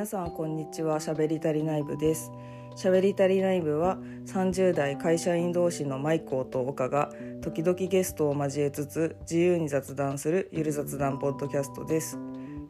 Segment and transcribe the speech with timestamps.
[0.00, 0.98] 皆さんこんにちは。
[0.98, 2.32] しゃべりたり内部です。
[2.74, 7.10] しゃべりたり内部は30代会社員同士のマイコーと岡が
[7.42, 12.18] 時々ゲストを交えつつ自由に雑談するゆる雑談ポッドキャストです。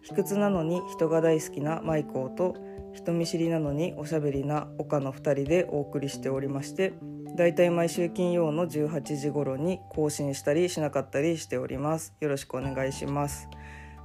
[0.03, 2.57] 卑屈なのに人が大好きなマイコーと
[2.95, 6.95] 人見知りなのにおしゃべりな岡の2人でお送りしておりまして
[7.37, 12.13] だいたい毎週金曜の18時頃に更新したりしなかったりしております。
[12.19, 13.49] よろしくお願いします。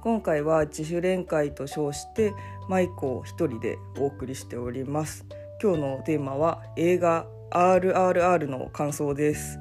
[0.06, 2.32] 今回は自主練会と称して
[2.68, 5.26] マイクを一人でお送りしております。
[5.60, 9.58] 今日のテーマは映画 RRR の感想です。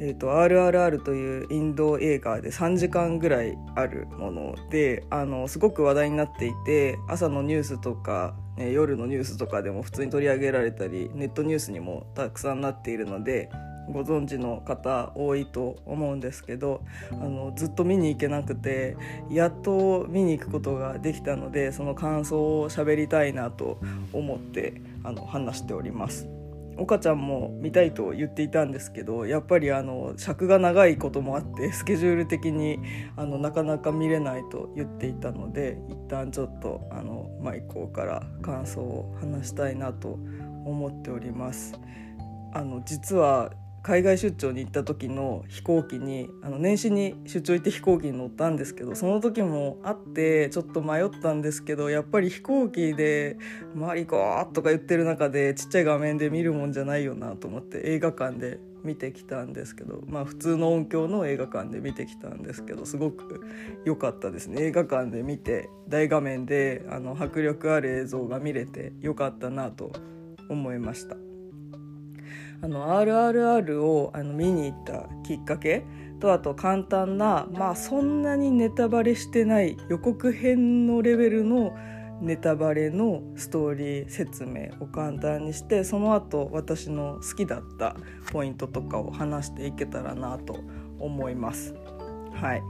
[0.00, 13.50] えーと、RRR というインド映画で3時間ぐらいあるものであのすごく話題になっていて朝のニュースとか、ね、夜のニュースとかでも普通に取り上げられたりネットニュースにもたくさんなっているので
[13.90, 18.96] ご存知の方多いと思うんですけどあのずっと見に行けなくて
[19.30, 23.80] やっと見に行くことができたのでその感想を喋りたいなと
[24.12, 26.28] 思ってあの話しております。
[26.76, 32.78] 岡ちゃんも見たいと言っていたんですけどやっぱりあの尺が長いこともあってスケジュール的に
[33.16, 40.18] あのなかなか見れないと言っていたので一旦ちょっとあのマイコーから感想を話したいなと
[40.64, 41.78] 思っております。
[42.54, 43.50] あの実は
[43.82, 53.38] 海外出張に行った時の飛行機にあの年始に出張行って飛行機に乗ったんですけどその時もあってちょっと迷ったんですけどやっぱり飛行機で
[53.74, 54.16] 「マリコ!」
[54.54, 63.44] とか言ってる中でちっちゃい画面で見るもんじゃないよなと思って映画館で見てきたんですけどまあ普通の音響の映画館で見てきたんですけどすごく
[63.84, 69.92] 良かったですね映画館で見て大画面であの迫力ある映像が見れて良かったなと
[70.48, 71.21] 思いました。
[72.62, 75.84] あの RRR をあの見に行ったきっかけ
[76.20, 81.76] とあと簡単なまあそんなにネタバレしてない予告編のレベルの
[82.20, 87.96] ネタバレのストーリー説明を簡単にしてその後私の好きだった
[88.30, 90.60] ポイントとかを話していけたらなと
[91.00, 91.74] 思います。
[92.32, 92.62] はい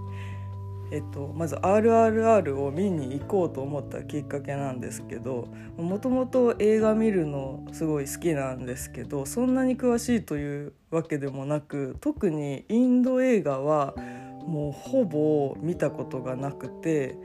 [0.92, 5.48] えっと、まず RRR を見に行こうと思ったきっかけなんですけど
[5.78, 13.94] もともと映画見るのすごい好きなんですけどそんなに詳しいというわけでもなく特にインド映画は
[14.46, 17.16] もうほぼ見たことがなくて、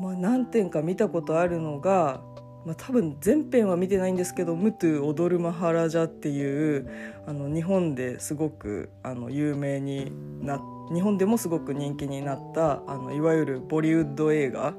[0.00, 2.20] まあ、何点か見たことあるのが
[2.64, 6.88] まあ、多分全編は見てないんですけど「ムトゥ踊るマハラジャ」っていう
[7.24, 10.10] あの日本ですごくあの有名に
[10.42, 14.74] なって日本でもすごく人気になったあのいわゆるボリウッド映画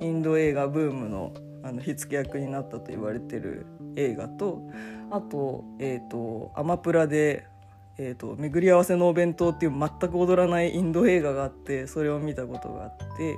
[0.00, 1.32] インド映画ブームの
[1.64, 4.68] あの火付け役になったと言われてる映画と
[5.12, 7.46] あと,、えーと、アマプラで
[7.98, 13.36] えーと「巡り合わせのお弁当」っていう全く踊らないインド映画があってそれを見たことがあって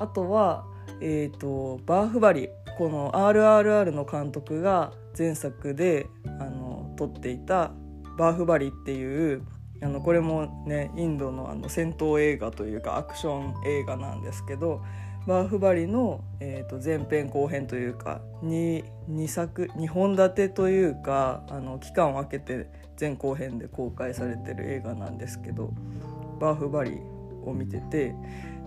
[0.00, 0.66] あとは、
[1.00, 6.08] えーとバーフバリこの RRR の監督が前作で
[6.40, 7.72] あの撮っていた
[8.18, 9.42] 「バーフバリ」っていう
[9.82, 14.82] あのこれもねインドのあの戦闘映画というかアクション映画なんですけど
[15.26, 22.68] バーフバリの、えー、と前編後編というか 2, 2作2本立てというかあの期間を空けて
[23.00, 25.72] 前後編で公開されてる映画なんですけど
[26.40, 26.98] バーフバリ
[27.44, 28.14] を見てて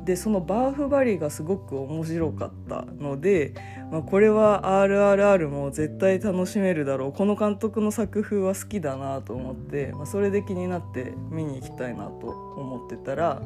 [0.06, 3.54] でそのバーフバリがすごく面白かったので、
[3.92, 13.42] まあ、これは RRR も絶対楽しめるだろうこの監督の作風は好きだなと思って、まあ、それで気になって見に行きたいなと思ってたら、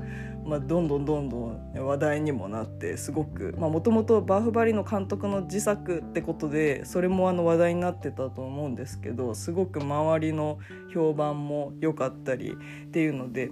[0.46, 10.59] まあ、どんどんどんどん話題にもなってすごくもともとバーフバリの監督の自作ってことでそれもあの話題になってたと思うんですけどすごく周りの
[10.94, 13.50] 評判も良かったりっていうので。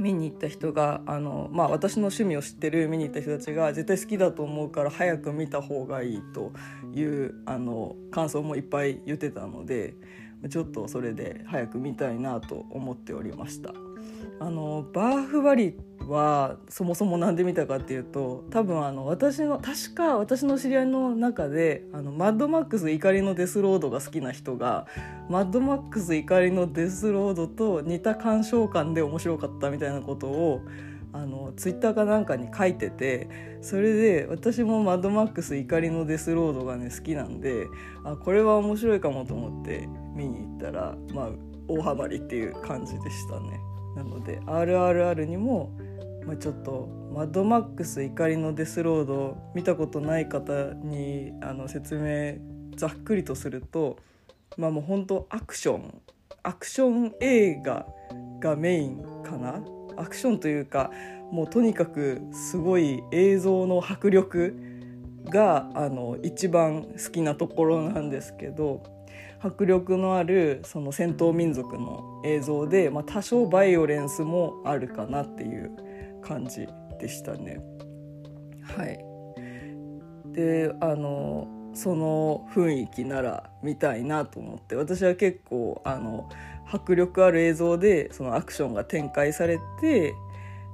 [0.00, 6.52] 見に行った人があの、まあ、私の趣味を知ってる見に行った人たちが絶対好きだと思うから早く見た方がいいと
[6.94, 9.94] いうあの感想もいっぱい言ってたので
[10.48, 13.89] ちょっとそれで早く見たいなと思っておりました。
[14.40, 15.76] あのバーフバリ
[16.08, 24.86] はそもそも何で見たかっていうと多分あの私の確か私の知り合いの中であのマッドマックス怒りのデスロードが好きな人が
[25.28, 30.62] マッドマックス怒りのデスロードと似た鑑賞感で面白かったみたいなことを
[31.12, 37.66] あのツイッターかなんかに書いててそれで私もマッドマックス怒りのデスロードがね好きなんで
[38.04, 41.30] あこれは面白いかもと思って見に行ったらまあ
[41.68, 43.69] 大ハマりっていう感じでしたね。
[43.96, 45.72] なので RRR にも
[46.26, 53.96] まあ、ちょっと「マッドマックス怒りのデスロード」見たことない方にあの説明ざっくりとすると
[54.56, 56.00] まあもう本当アクション。
[56.42, 57.86] アクション映画
[58.40, 59.62] がメインかな。
[59.96, 60.90] アクションというか
[61.30, 64.54] もうとにかくすごい映像の迫力
[65.26, 68.82] があの一番好きなところなんですけど
[69.42, 75.70] 迫力のあるその戦闘民族の映像で、まあ、多少バイオレンスもあるかなっていう
[76.22, 76.66] 感じ
[77.00, 77.60] でしたね。
[78.62, 78.98] はい、
[80.32, 86.28] であのその雰囲気なら見たいなと思って私は結構あの
[86.70, 90.14] 迫力ある映像でそのアクションが展開されて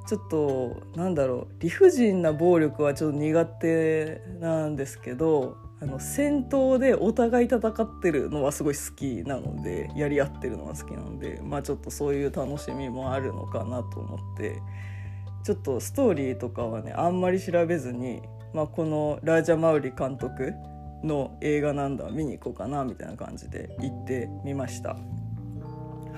[0.07, 14.63] ちょっとなんだろう理不尽な暴力はちょっと苦手なんですけどあの戦闘でお互い戦ってるのはすごい好きなのでやり合ってるのが好きなのでまあちょっとそういう楽しみもあるのかなと思って
[15.45, 18.23] ちょっとストーリーとかはねあんまり調べずに、
[18.55, 20.55] まあ、このラージャ・マウリ監督
[21.05, 24.97] の映画なんだ見に行こうかなみたいな感じで行ってみました。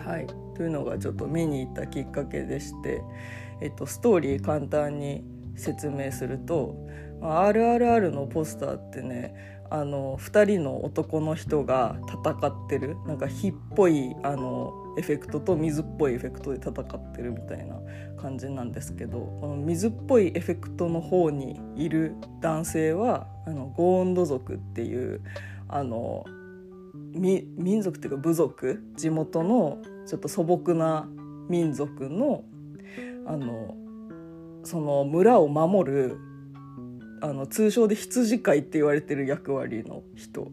[0.07, 0.27] はい、
[0.57, 3.03] というのがちょっと見に行ったきっかけでして、
[3.61, 5.25] えっと、ストーリー簡単に
[5.57, 6.77] 説明すると
[7.21, 9.35] 「RRR」のポスターってね
[9.71, 12.97] あの2人の男の人が戦ってる。
[13.07, 17.77] なんか火っぽいあのエフェクトと水っぽいエフェクトで戦ってるみたいな
[18.21, 25.21] 感じなんですけどこの水っぽいエフェクトの方にいる男性はあのゴーンド族っていう
[25.69, 26.25] あの
[27.13, 31.09] 民族っていうか部族地元のちょっと素朴な
[31.49, 32.43] 民族の
[33.27, 33.75] あの
[34.65, 36.19] その村を守る
[37.21, 40.51] あの通称で羊飼いって言われてる役割の人。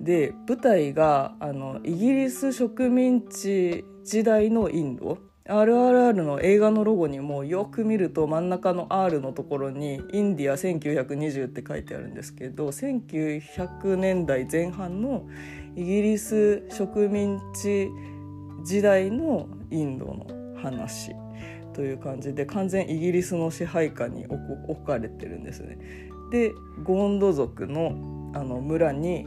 [0.00, 5.18] で舞台があのイギリス植民地時代のインド。
[5.46, 15.28] RRR の映画のロゴにもよく見ると真ん中の R のところに「インディア1920」って書いてあるんですけど1900年代前半の
[15.76, 17.90] イギリス植民地
[18.64, 20.26] 時代のインドの
[20.62, 21.14] 話。
[21.74, 25.78] という感じで完全イギリスの支配下に置かれてるんですね。
[26.30, 29.26] でゴンド族のあの村に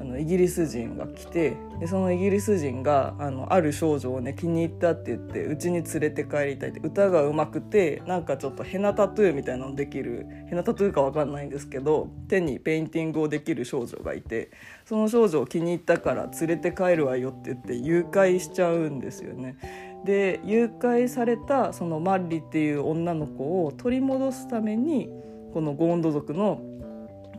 [0.00, 14.50] あのイギリス人が来てでそのイギリス人があのある少女をね気に入ったって言ってうちに連れて帰りたいって歌がうまくてなんかちょっとヘナタトゥーみたいなのできるヘナタトゥーか分かんないんですけど手にペインティングをできる少女がいて
[14.84, 19.56] その少女を気に入ったから連れて帰るわよって言って誘拐しちゃうんですよね。
[20.04, 25.08] で誘拐されたそのマッリっていう女の子を取り戻すために
[25.52, 26.62] このゴーンド族の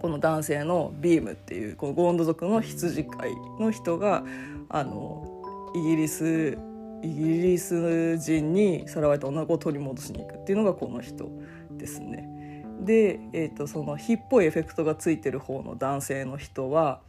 [0.01, 4.23] この男性のビームっていうこのゴーンド族の羊飼いの人が
[4.69, 5.41] あの
[5.75, 6.57] イギリス
[7.01, 11.29] イギリス人にさらわれた女の子を取り戻しに行くっていうのがこの人
[11.71, 12.65] ですね。
[12.81, 17.01] で、えーと、その火っぽいエフェクトがついてる方の男性の人は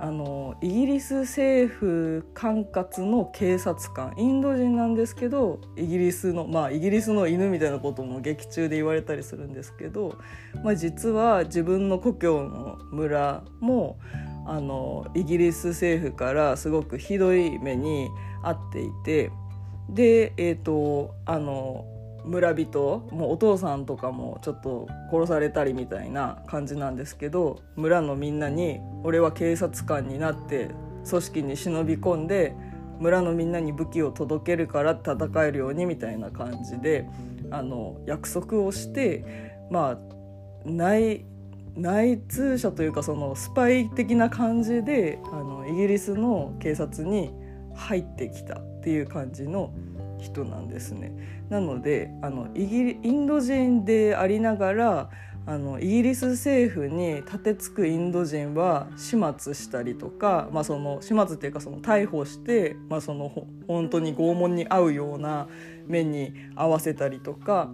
[0.00, 4.14] あのイギリス政府管轄の警察官。
[4.16, 10.18] インド人なんですけどイギリスのまあイギリスの犬みたいなことも劇中で言われたりするんですけど、
[10.62, 13.98] まあ、実は自分の故郷の村も
[14.46, 18.08] あのイギリス政府からすごくひどい目に
[18.42, 19.30] 遭っていて
[19.90, 21.84] でえっ、ー、とあの
[22.28, 30.70] 村人もうお父さんとかもちょっと殺されたりみたいな感じなんですけど村のみんなに「俺は警察官になって
[31.08, 32.54] 組織に忍び込んで
[33.00, 37.08] 村のみんなに武器を届けるから戦えるように」みたいな感じで
[37.50, 39.24] あの約束をして
[39.70, 39.98] まあ
[40.64, 41.24] 内
[41.76, 47.30] 内通者というかそのスパイ的な感じであのイギリスの警察に
[47.74, 49.72] 入ってきたっていう感じの
[50.18, 51.12] 人なんですね。
[51.48, 55.10] なのであのイギリインド人でありながら
[55.48, 63.32] あのイギリス政府に立てつくインド人は始末したりとか、まあ、その始末っていうかその逮捕して、まあ、その
[63.66, 65.48] 本当に拷問に遭うような
[65.86, 67.70] 目に合わせたりとか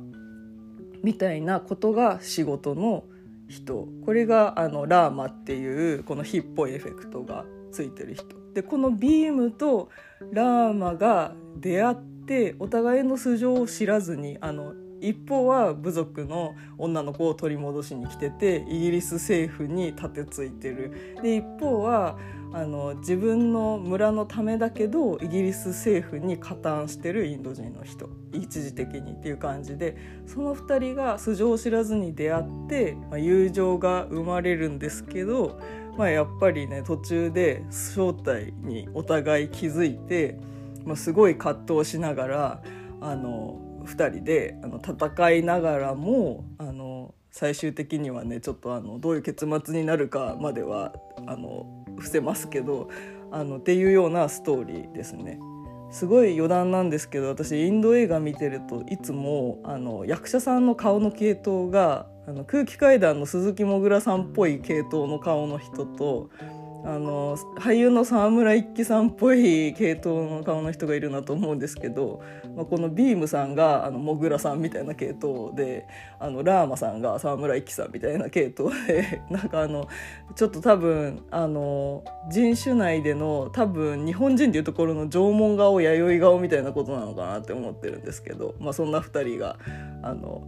[1.03, 3.05] みたいなことが仕事の
[3.49, 8.25] 人これがあのラーマっていうこの火っぽいエフェクトがついてる人
[8.55, 9.91] でこのビームと
[10.33, 22.19] ラーマが出会っってお互いの素性を知らずにあの一方は部族の女の子を取り戻しに来ててイギリス政府に立てついてるで一方は
[22.55, 35.61] あの自分の村のためだけどイギリス政府に加担してるインド人の人一時的にっていう感じでその2人が素性を知らずに出会って、まあ、友情が生まれるんですけど、
[35.99, 40.39] まあ、やっぱりね途中で正体にお互い気づいて。
[40.85, 42.63] まあ、すごい葛藤しながら
[43.01, 50.95] あの2人であの戦いながらもあの最終的にはねちょっとあのどういう結末になるかまでは
[51.27, 52.89] あの伏せますけど
[53.31, 55.41] あのっていうようなストーリーですね。
[55.91, 66.31] すごい余談なんですけど私インド映画見てるといつもあの役者さんの顔の系統があの空気階段の鈴木もぐらさんっぽい系統の顔の人と
[66.85, 72.23] あの俳優の沢村一樹さんっぽい系統の顔の人がいるなと思うんですけど、
[72.55, 75.87] まあ、このビームさんがあのもぐらさんみたいな系統で
[76.21, 79.89] あのラーマさんが沢村一樹さんみたいな系統で なんかあの
[80.37, 89.57] ちょっと多分あの人種内での多分日本人でいうところの縄文顔弥生顔みたいなことなのかなって思ってるんですけど、まあ、そんな2人が
[90.03, 90.47] あの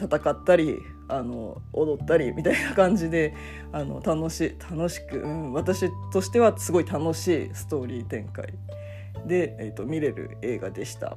[0.00, 3.34] 戦ったりあの踊ったりみたいな感じで
[3.72, 8.54] あの楽し楽しく、うん、私としてはすごい楽しいストーリー展開。
[9.26, 11.16] で、えーと、見れる映画でした。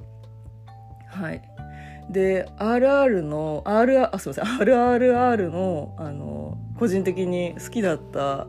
[1.07, 1.41] はい。
[2.09, 4.45] で RR の R あすいません。
[4.45, 8.47] RRR のあの個人的に好きだった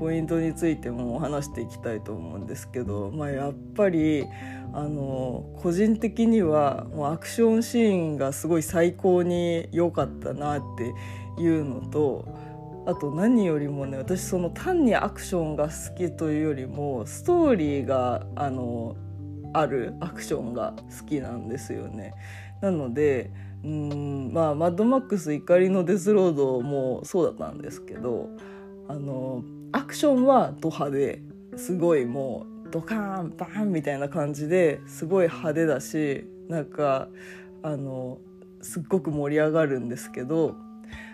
[0.00, 4.24] ポイントについても話していきたいと思うんですけど、まあ、やっぱり
[4.72, 10.94] あの個人的にはもうアクションシーンがすごい最高に良かったなって
[11.38, 12.26] いうのと
[12.86, 18.96] あと何よりもね私その単にアクションが好きというよりもストーリーがあの
[19.52, 22.14] あるアクションが好きなんですよね。
[22.62, 23.30] なので
[23.62, 28.30] うんまあマッドマックス怒りのデスロードもそうだったんですけど
[28.88, 31.22] あのアクションはド派で
[31.56, 37.08] すごいもうドカーンバーンみたいな感じですごい派手だしなんか
[37.62, 38.18] あの
[38.62, 40.56] すっごく盛り上がるんですけど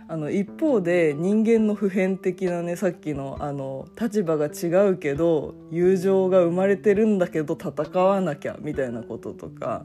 [0.09, 9.85] あの一方で人間の普遍的なねさっきのあの立場が違うけど友情が生まれてるんだけど戦わなきゃみたいなこととか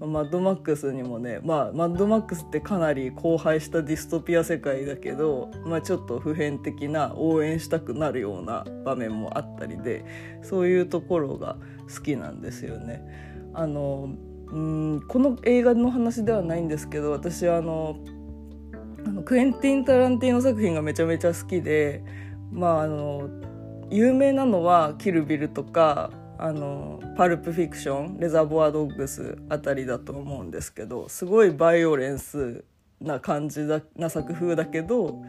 [0.00, 10.04] マッドマックスにもねまあマッドマックスってかなり荒廃したディストピア世界だけど、まあ、ちょっと普遍的な応援したくなるような場面もあったりで
[10.42, 11.56] そういうところが
[11.92, 13.02] 好きなんですよね。
[13.54, 14.10] あの
[14.50, 17.98] うんこの映画の話ではないんですけど私はあの
[19.04, 22.02] あのクエンティン・タランティーノ作品がめちゃめちゃ好きで
[22.50, 23.28] まああの
[23.90, 32.64] 有名なのは「キルビル」とかあのパルプフィクションレザーボアドッグスあたりだと思うんですけどすごいバイオレンス
[33.00, 35.20] な感じだな作風だけど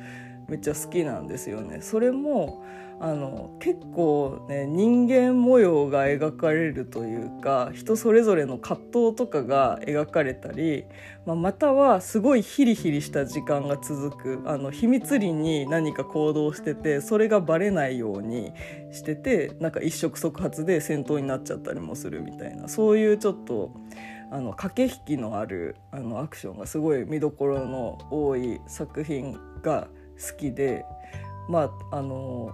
[0.47, 1.81] めっちゃ好きなんですよね。
[1.81, 2.63] それも
[3.01, 10.83] あの結構ね人間模様が描かれるというか人それぞれの葛藤とかが描かれたり、
[11.25, 18.51] まあ、またはすごいヒリヒリした時間が続くあの秘密裏に何か行動しててそれがバレないように
[18.91, 23.71] しててなんか一触即発で戦闘になっちゃったりもするみたいなそういうちょっと。
[24.31, 29.87] あの駆け引きのあるあのアクションがすごい見どころの多い作品が
[30.19, 30.85] 好きで
[31.49, 32.51] まああの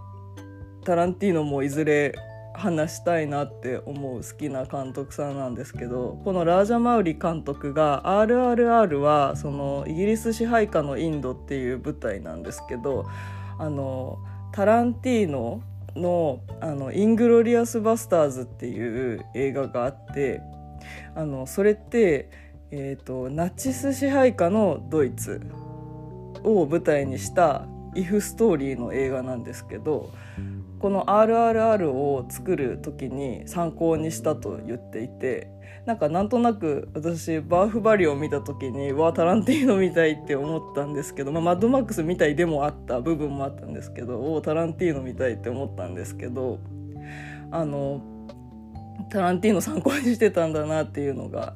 [0.86, 2.14] タランティーノもいずれ
[2.54, 13.06] 話したいなって思う好きな監督さんなんですけどこのラージャ・マウリ監督が「RRR」はそのイギリス支配下のインドっていう舞台なんですけど
[13.60, 14.20] あの
[14.54, 15.62] タランティーノ
[15.96, 20.42] のあの「イングロリアス・バスターズ」っていう映画があって
[21.16, 22.30] あのそれって、
[22.72, 25.42] えーとナチス支配下のドイツ
[26.44, 27.66] を舞台にした
[27.96, 30.12] イフストーリーの映画なんですけど
[30.80, 35.50] この RRR を作る時に参考にしたと言っていて
[35.86, 46.60] なんかなんとなく私バーフバリを見た時にわタランティーノみたいって思ったんですけど、まあ、マッドマックスみたいでもあった部分もあったんですけどおタランティーノみたいって思ったんですけど
[47.52, 48.02] あの
[49.12, 51.56] タランティーノ参考にしてたんだなっていうのが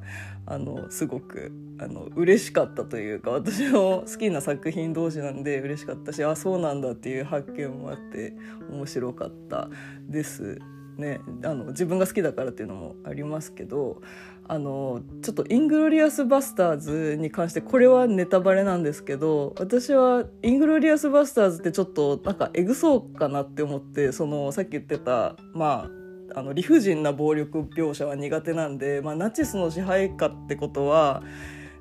[0.49, 8.33] あのすごくあの嬉しかったというか私の好きな作品同士なんで嬉しかったしあそうなんだっていう発見もあって
[8.69, 9.69] 面白かった
[10.07, 10.59] です
[10.97, 11.21] ね。
[11.45, 14.01] あの自分が好きだからっていうのもありますけど
[14.47, 25.98] あのちょっと「イングロリアス・バスターズ」に関してこれはネタバレなんですけど私は「イングロリアス・バスターズ」ってちょっとなんかエグそうかなって思ってそのさっき言ってたまあ
[26.35, 31.23] あの理不尽な暴力描写は苦手なんで、まあ、ナチスの支配下ってことは、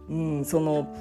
[0.09, 0.95] うん、その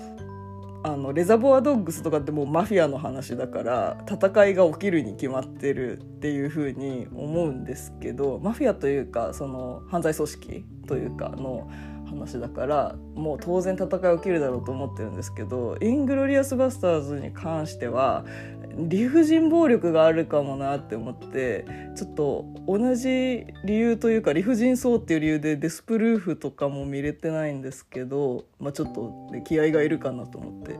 [0.84, 11.70] あのレザボアドッグスとかってもうマフィアの話だから戦いが起きるに決まってるっていうふうに思うんですけどマフィアというかその犯罪組織というかの
[12.08, 18.26] 話だからもう当然戦い起きるだろうと思ってるんですけどイングロリアス・バスターズに関しては
[18.78, 30.80] 理不尽暴力があるかもなって思ってちょっと同じ理由というか理不尽そうっていう理由でデスプルーフとかも見れてないんですけど、まあ、ちょっと、ね、気合がいるかなと思って。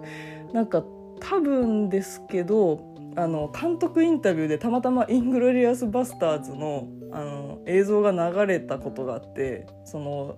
[0.53, 0.84] なんか
[1.19, 10.38] 多分ですけどあの監督インタビューでたまたまイングロリアス・バスターズのあの映像が流れたことがあってその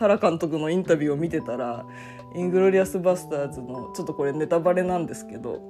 [0.00, 1.84] タラ監督のインタビューを見てたら
[2.34, 5.60] 「イングロリアス・バスターズ」のちょっとこれネタバレなんですけど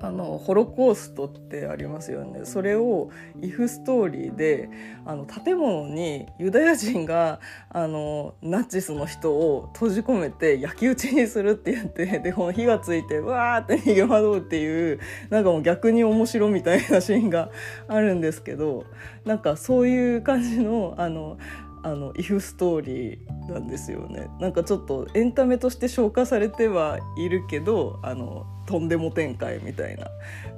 [0.00, 2.44] あのホロコーストってありますよね。
[2.44, 3.10] それを
[3.40, 4.68] イフストーリーで
[5.06, 15.00] あの建物にユダヤ人があのナチスの人を閉じ込めて焼き討ちにするって言ってでこの火がついてわーって逃げ惑うっていう
[15.30, 17.50] なんかもう逆に面白みたいなシーンが
[17.88, 18.84] あるんですけど
[19.24, 21.38] なんかそういう感じのあの
[21.84, 30.08] あのイフストーリーなんですよねなんかちょっとエンタメとして消化されてはいるけどあのとんでも展開みたいな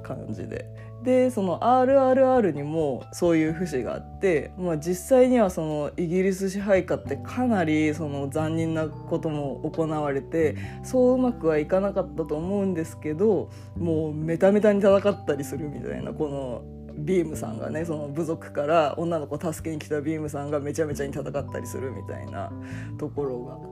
[0.03, 0.65] 感じで。
[1.03, 22.51] でその RRR にもそういう節があって、まあ、実際にはそのイギリス支配下ってかなりその残忍なことも行われてそううまくはいかなかったと思うんですけどもうメタメタに戦ったりするみたいなこのビームさんがねその部族から女の子を助けに来たビームさんがめちゃめちゃに戦ったりするみたいな
[22.97, 23.67] ところがあって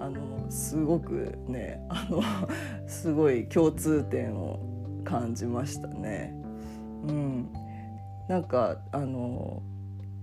[0.00, 2.22] あのすごくねあの
[2.86, 4.60] すごい共通点を
[5.04, 6.34] 感じましたね。
[7.06, 7.48] うん、
[8.28, 9.62] なんかあの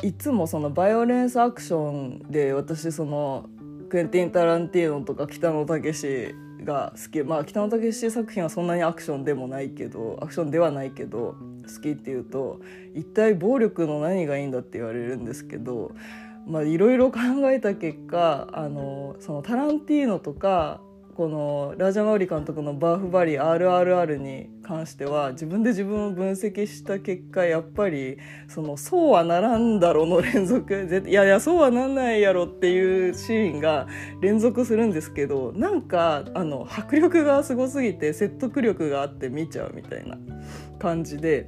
[0.03, 3.49] いつもそのバイオレンスアクションで私その
[3.89, 11.35] クエンティン・タランティーノとか北野武が好きまあ北野武作品はそんなにアクションでもないけどアクションではないけど
[11.67, 12.59] 好きっていうと
[12.93, 15.91] 一体暴力の何がいいんだって言われるんですけど
[16.47, 17.19] いろいろ考
[17.51, 20.79] えた結果あのそのタランティーノとか
[21.15, 28.17] このラージャ・マウリ監督の「バーフバリ RRR」に関しては自分で自分を分析した結果やっぱり
[28.49, 30.73] そのそうはならんだろの連続
[31.07, 33.87] いやいやそうはなんないやろっていうシーンが
[34.19, 40.17] 連続するんですけどなんかあの迫力がすごすぎて説得力があって見ちゃうみたいな
[40.79, 41.47] 感じで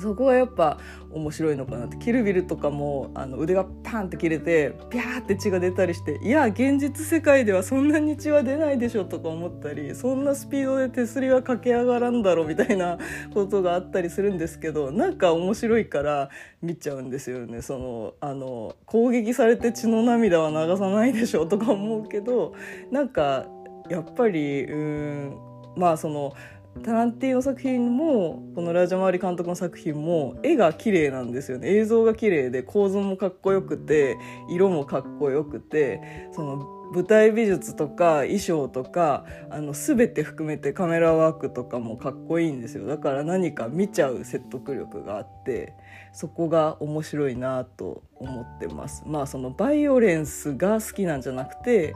[0.00, 0.78] そこがやっぱ
[1.10, 1.96] 面白いのかなって。
[1.96, 12.98] キルビルとかもあの腕がパンって切れてピャーって血が出たりしていや現実世界ではそんなに血は出ないでしょとか思ったりそんなスピードで手すりは駆け上がらんだろみたいな
[13.34, 16.30] ことがあったりするんですけどなんか面白いから
[16.62, 17.62] 見ちゃうんですよね。
[17.62, 22.54] そのあの攻撃されて血の涙は流さないでしょとか思うけど
[22.90, 23.46] なんか
[23.88, 25.36] やっぱりうん
[25.76, 26.34] まあその
[26.82, 31.74] タランティーノ作品もこのラジャマーリ監督の作品も絵が綺麗なんですよね。
[31.74, 34.16] 映像が綺麗で構図もかっこよくて
[34.48, 42.86] 色もかっこよくてその舞台美術とか衣装とかあの全て含めてカメラワークとかもかっこいいんですよ。
[42.86, 45.74] だから何か見ちゃう説得力があって
[46.12, 49.02] そこが面白いなと思ってます。
[49.06, 51.94] まあそのバイオレンスが好きなんじゃなくて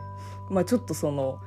[0.50, 1.38] まあちょっとその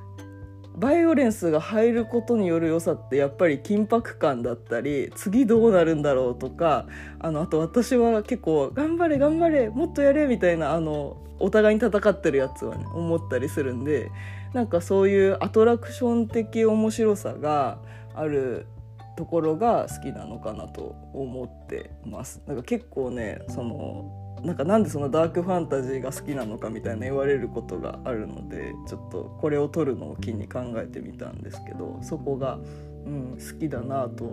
[0.76, 6.88] バイオレンスが入ることによる良さってやっぱり緊迫感だったり次どうなるんだろうとか
[7.20, 14.10] あのあと私は結構「頑張れ頑張れもっとやれ」みたいなあのお互いに戦ってるやつはね思ったりするんで
[14.54, 17.80] なんかそういうアトラクション的面白さが
[18.16, 18.68] ある
[19.16, 22.42] ところが好きなのかなと思ってます。
[22.48, 32.60] なんか結構ねそのなんかなんでそのダークファンタジーが好きなのかみたいな言われることがあるのでちょっとこれを撮るのを機に考えてみたんですけどそこが、
[33.06, 34.26] うん、好きだなと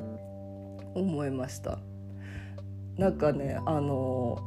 [0.94, 1.78] 思いました。
[2.96, 4.38] なんかねあの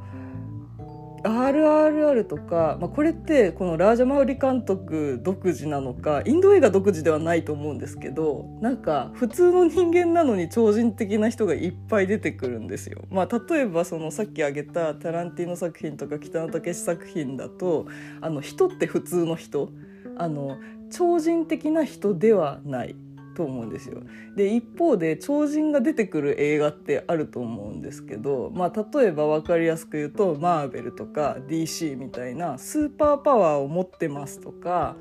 [1.23, 13.01] RRR とか、まあ、これってこのラージャ・マウリ監督独自なのかインド映画独自ではないと思うんですけどなんか普通の人間なのに超人的な人がいっぱい出てくるんですよ。
[13.09, 17.87] まあ、例えばそのさっき挙げたタランティーノ作品とか北野武作品だと
[18.21, 19.69] あの人って普通の人
[20.17, 20.57] あの
[20.91, 22.95] 超人的な人ではない
[23.33, 24.01] と思うんですよ。
[24.35, 34.95] で一方で超人が出てくる映画ってあると思うんですけど、まあ、例えば分かりやすく言うとマーベルとか DC みたいなスーパーパワーを持ってますとか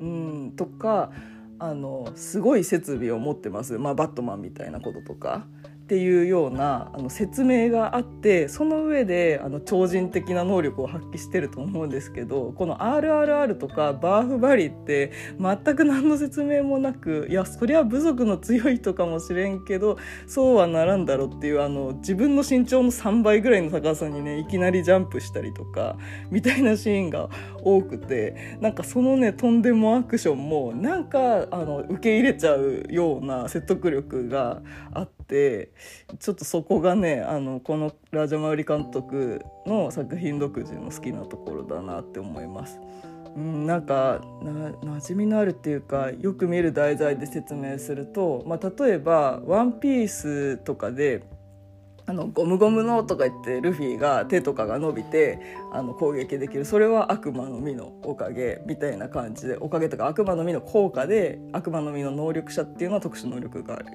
[0.00, 1.10] うんとか
[1.58, 5.46] あのすごい設備を持ってます、まあ、バットマンみたいなこととか
[5.88, 19.96] っていうようなあの説明があってその上であの超人的な能力を発揮してると思うんですけどこの RRR とかバーフバリって全く何の説明もなくいやそりゃ部族の強い人かもしれんけど
[20.26, 25.96] そうはならんだろうっていうあの自分の身長の3倍ぐらいの高さにねいきなりジャンプしたりとか
[26.30, 27.30] みたいなシーンが
[27.62, 34.60] 多くてなんかそのねとんでもアクションもなんかあの受け入れちゃうような説得力が
[34.92, 35.17] あって。
[35.28, 42.80] ちょっとそこがねあのこのラジャマウリ監督の作品独自の好きなところだなって思います。
[43.36, 51.22] うん、なんかな馴染みのあるっていうかよく見る題材で説明すると、まあ、例えば「ワンピースとかで
[52.08, 55.40] あのゴムゴムのとか言ってルフィが手とかが伸びて
[55.74, 63.86] あの攻撃できるそれは悪魔の実のおかげみたいな感じでおかげとか悪魔の実の効果で悪魔の実の能力者っていうのは特殊能力がある。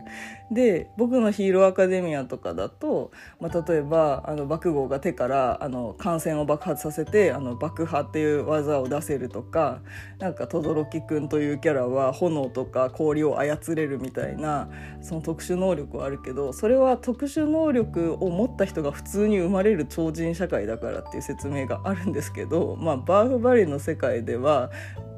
[0.52, 9.82] で僕のヒーローアカデミアとかだと、まあ、例えばあの爆豪が手からあの感染を爆発させてあの爆破っていう技を出せるとか
[10.20, 14.70] なんか轟くんというキャラは炎とか氷を操れるみたいな
[15.02, 24.72] その特殊能力はあるけどそれは特殊能力を持った人が普通に生まれる超人社会だからっていう説明があるんですけど、まあ、バーフバリの世界では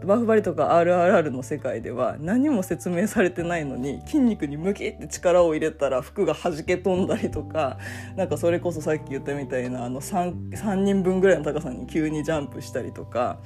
[0.06, 7.80] バーフバリとか RRR の世界では何も説明されてないのに筋肉にムキって力を入れたら服が弾け飛んだりとか
[8.16, 13.40] なんかそれこそさっき言ったみたいなあの 3, 3人分ぐらいの高さに急にジャンプしたりとか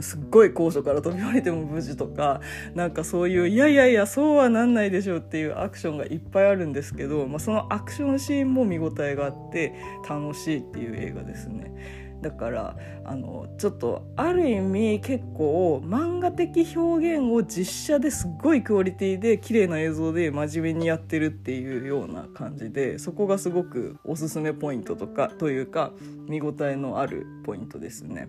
[0.00, 2.40] すっごい高所から飛び降りても無事とか
[2.74, 9.74] なんかそういういやいやいやそうはなんないでしょうっていうアクションがいっぱいあるんですけど、まあ、そのアクションシーンも見応えがあって
[10.08, 12.04] 楽しいっていう映画ですね。
[12.24, 25.92] だからあのちょっとある意味結構漫画的表現を実写ですっごいクオリティで綺麗な映像で真面目にやってるっていうような感じでそこがすごくおすすめポイントとかというか
[26.26, 28.28] 見応えのあるポイントですね。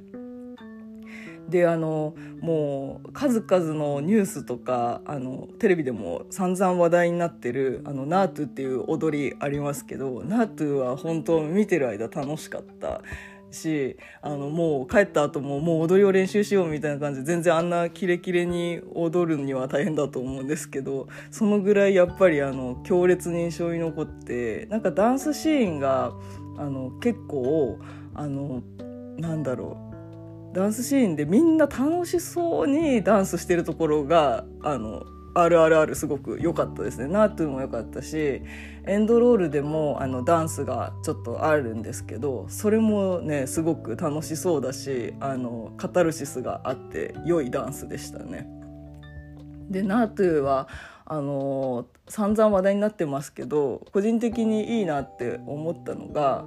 [1.49, 13.01] であのもう数々のニュースとかあのテレビでも散々話題になってるあのナートゥっていう踊りありますけどナートゥは本当見てる間楽しかった
[13.55, 26.13] しあのもう帰った後ももう踊りを練習しようみたいな感じで全然あんなキレキレに踊るには大変だと思うんですけどそのぐらいやっぱりあの強烈に印象に残ってなんかダンスシーンが
[26.57, 27.79] あの結構
[28.13, 28.61] あの
[29.17, 29.84] なんだろう
[30.55, 38.41] ダンスシーンでみんな楽しそうにダンスしてるところがあの RRR すごく良かったですねナートゥも良かったし
[38.87, 48.47] エンドロールでもあのダンスがちょっとあるんですけどそれもねすごく楽しそうだしあのカタルシスがあって良いダンスでしたね。
[49.69, 50.69] でナートゥは
[51.05, 56.45] あの散々話題になってますけど個人的にいいなって思ったのが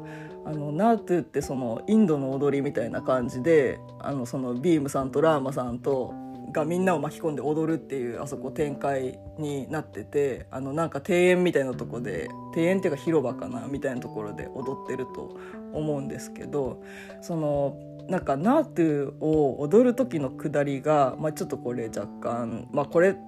[0.49, 6.15] あのナートゥってそのインドの踊りみたいな感じであのそのビームさんとラーマさんと
[6.53, 15.37] がみんなを巻き込んで踊るっていうあそこ展開になっててあのなんか庭園みたいなとこで庭園っていうか広場かなみたいなところで踊ってると
[15.75, 16.83] 思うんですけど
[17.21, 23.19] そのなんかナートゥを踊る時のくだりが、まあ、ちょっとこれ若干まあこれ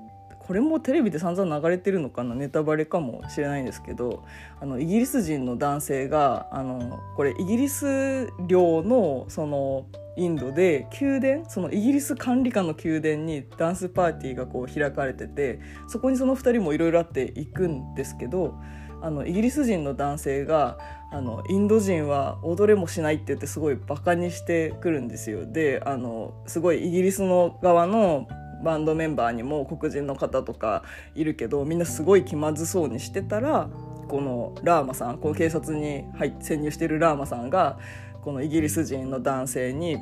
[0.50, 2.34] これもテレビで散々流れてるのかな？
[2.34, 4.24] ネタバレかもしれないんですけど
[4.60, 9.86] あのイギリス人の男性があのこれイギリス領のその
[10.16, 18.56] インドで宮殿そのイギリス管理下の宮殿にダンスパーティーがこう開かれててそこにその2人もいろいろあって行くんですけど
[19.02, 20.78] あのイギリス人の男性が
[21.12, 25.46] あのインド人は踊れもしないって言ってすごいバカにしてくるんですよ。
[25.46, 28.26] であのすごいイギリスの側の
[28.62, 30.82] バンドメンバーにも黒人の方とか
[31.14, 33.68] いるけどみんなすごい気まずそうにしてたら
[34.08, 37.78] このラーマさんこの警察に入潜入してるラーマさんが
[38.22, 39.98] このイギリス人の男性に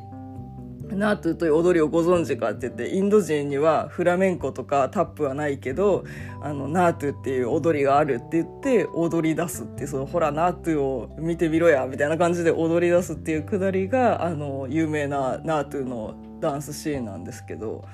[0.97, 6.05] ナートゥという踊りをご存知かって言ってインド人にはフラメンコとかタップはないけど
[6.43, 17.85] あのナートゥっていう踊りがあるって言って踊り出すってそのほらナートゥを見てみろやみたいな感じで踊り出すっていうくだりがあの有名なナートゥのダンスシーンなんですけど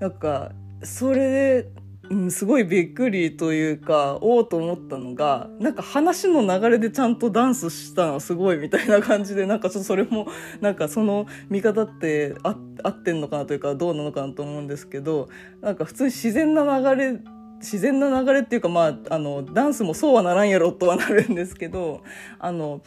[0.00, 1.68] なんかそれで、
[2.10, 10.26] うん、すごいびっくりというかおおと思ったのがなんか話の流れでちゃんとダンスしたのすごいみたいな感じでなんかちょっとそれも
[10.60, 15.28] なんかその見方ってあ合ってんのかなというかどうなのかなと思うんですけど
[15.60, 17.18] なんか普通に自然な流れ
[17.58, 22.02] 自然な流れっていうかまああのダンスもそうはならんやろとはなるんですけど
[22.38, 22.80] あの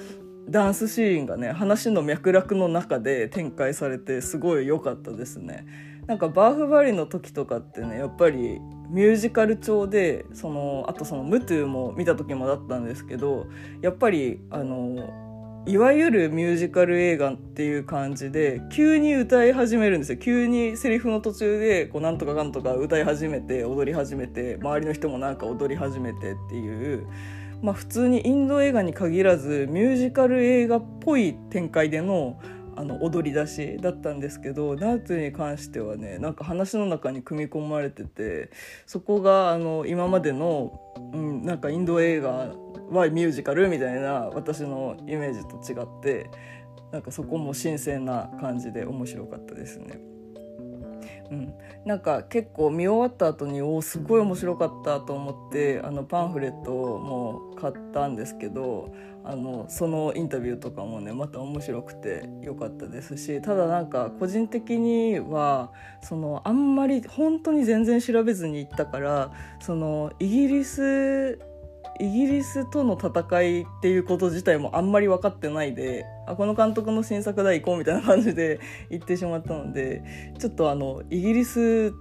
[0.50, 5.93] ダンスシーンがね話の脈絡の中で展開されてすごい良かったですね。
[6.08, 13.48] なんかバーフバリの時とかってねやっぱりミュージカル調でそのあとその「ムトゥ」も見た時もだったんですけど
[13.82, 15.10] やっぱりあの
[15.66, 20.18] いわゆるミュージカル映画っていう感じで急に歌い始めるんですよ。
[20.18, 27.08] 急にセリフの途中でこうなんとかかんとか歌い始めて踊り始めて周りの人もなんか踊り始めてっていう
[27.62, 32.38] まあ普通にインド映画に限らずミュージカル映画っぽい展開での
[32.76, 38.50] あの踊り出しだったんですけどナーツに関してはねなんか話の中に組み込まれてて
[38.86, 40.80] そこがあの今までの、
[41.14, 42.54] うん、なんかインド映画
[42.90, 46.30] はミュージカルみたいな私のイメージと違って
[46.92, 50.00] なんかそこも新鮮な感じで面白かったですね。
[51.32, 51.54] うん、
[51.86, 58.94] なんか結構見終わった後におすごい面白かったと思ってあのパンフレットも買ったんですけど
[59.26, 69.32] あのそのインタビューとかもねまた面白くて良かったですしただなんか個人的にはそのあんまり本当に全然調べずに行ったから
[69.62, 71.40] そのイギリス
[72.00, 78.60] イギリスとの戦いっていうこと自体もあんまり分かってないであこの監督の新作だ行こうみたいな感じで
[78.90, 80.04] 行ってしまったので
[80.40, 81.94] ちょっとあのイギリス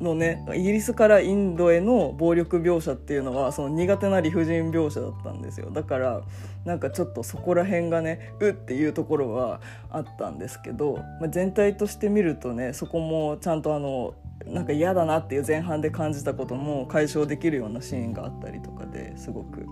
[0.00, 5.70] のねイギリスからインドへの暴力描写っていうのはその苦手な理不尽描写だったんですよ。
[5.70, 6.22] だから
[6.64, 9.60] なんかちょっとそこら辺がねうっていうところは
[9.90, 14.14] あったんですけど、まあ、全体として見るとねそこもちゃんとあの
[14.46, 19.66] なんか嫌だなっていう前半で感じたことも解消できるようなシーンがあったりとかですごく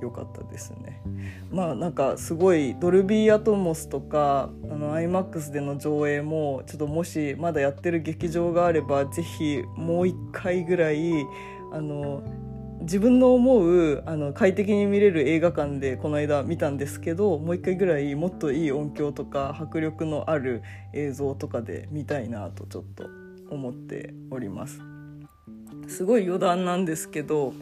[0.00, 1.02] 良かったですね。
[1.50, 11.12] まあなんかすごいドルビーアトモスとかあの iMAX での上映もちょっともしまだやってる劇場があれば是非もう一回ぐらい
[11.72, 12.22] あの
[12.80, 20.62] 自分の思うあの快適に見れる映画館でこの間見たんですけどもう一回ぐらいもっといい音響とか迫力のある
[20.94, 23.08] 映像とかで見たいなとちょっと
[23.50, 24.80] 思っております。
[25.88, 27.52] すごい余談なんですけど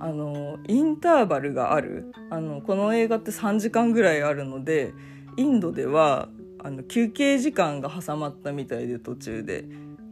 [0.00, 4.94] あのインターバルがあるあのこの映画って3時間ぐらいあるので
[5.36, 6.28] インドでは
[6.62, 9.64] あの休憩時間が挟まったみたいで途中で。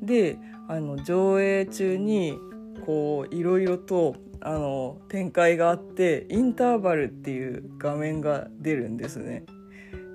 [0.03, 2.39] であの上映中に
[2.85, 9.45] こういろいろとあの展開があってインターバルっていう画面が出るんですね。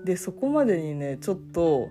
[0.06, 1.90] でそこまでにねちょっと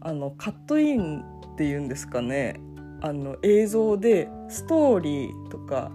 [0.00, 2.60] あのカットインっていうんですかね
[3.00, 5.92] あの映像でストーリーとか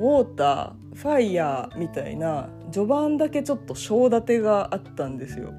[0.00, 5.52] ウォーターファイヤーみたいな序盤だけちょっと章立てがあったんですよ。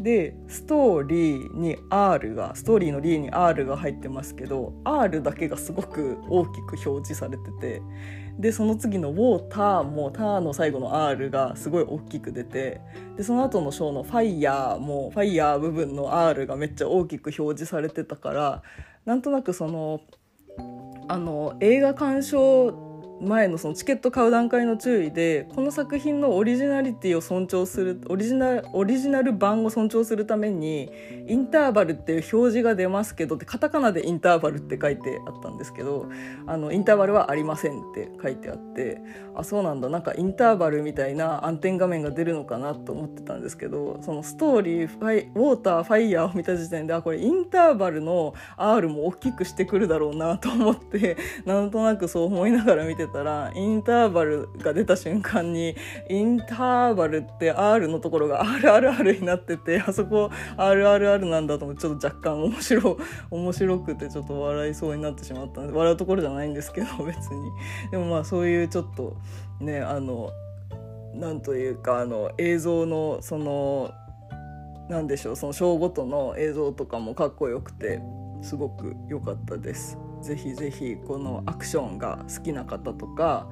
[0.00, 7.82] でストーリーに R がストーリーの D に R が入ってますけど R だけがすごく大きく表示されてて
[8.38, 12.80] でその次の「ウォーター」も「ター」の最後の R がすごい大きく出て
[13.16, 18.62] でその後の章の「ファイヤー」も「ファイヤー」部分の R がめっちゃ大きく表示されてたから
[19.04, 20.00] なんとなくその
[21.08, 22.87] あの映画鑑賞
[23.20, 30.90] 前のそのチケット買う段階の注意でこの作品のオリジナリティを尊重するオリジナオリジナル版を尊重するために
[31.26, 36.08] インターバルっていう表示が出ますけどってカタカナでインターバルって書いてあったんですけど
[36.46, 39.00] あのインターバルはありませんって書いてあって
[39.34, 55.76] あそうなんだなんかインターバルみたいな暗転画面が出るのかなと思ってたんですけどそのストーリーファイウォーターファイヤーを見た時点であこれインターバルの R も大きくしてくるだろうなと思ってなんとなくそう思いながら見てたらインターバルが出た瞬間に
[56.08, 62.98] インターバルって R のところが RRR になっててあそこ RRR なんだと思ってちょっと若干面白
[63.30, 67.50] 面白くてちょっと笑いそうになってしまったんで笑うところじゃないんですけど別に
[67.90, 69.16] でもまあそういうちょっと
[69.60, 70.30] ねあの
[71.14, 73.92] なんというかあの映像のその
[74.88, 78.00] なんでしょうそのショーごとの映像とかもかっこよくて
[78.42, 79.98] すごく良かったです。
[80.22, 83.48] ぜひぜひこのアクションが好きな方とか、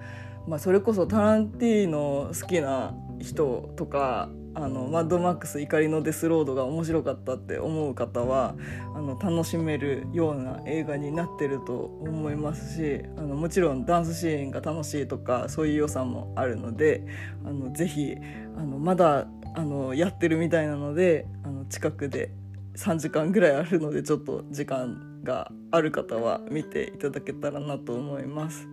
[0.46, 8.54] まあ、それこそタランティーノ好きな人とかあのマッドマックス怒りのデスロードが面白かったって思う方は
[8.94, 17.04] あの楽しめるような映画になってると思いますしあのもちろんダンスシーンが楽しいとかそういう良さもあるので
[17.44, 18.14] あのぜひ
[18.56, 22.30] あのまだあのやってるみたいなのであの近くで
[22.76, 28.66] 3時間ぐらいあるのでちょっと時間がある方は見ていただけたらなと思います。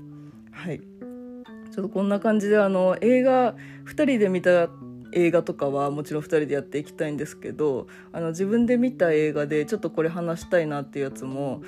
[0.52, 0.80] はい
[1.74, 4.70] ちょっとこんな感じであの映画2人で見た
[5.12, 11.64] 映画とかはもちろん2人でやっていきたいんですけどあの自分で見た映画でちょっとこれ話したいなっていうやつも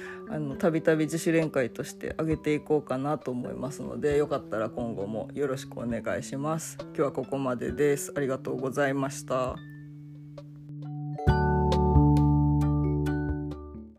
[0.59, 6.77] たびたび自主練会として上げていこうかなと思いますのでよかったら今後もよろしくお願いします。
[6.81, 8.13] 今日はここまでです。
[8.15, 9.74] ありがとうございました。